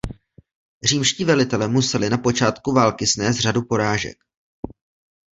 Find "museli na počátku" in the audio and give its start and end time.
1.67-2.73